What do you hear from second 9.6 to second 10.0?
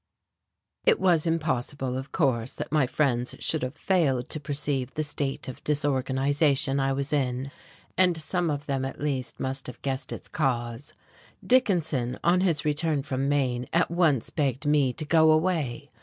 have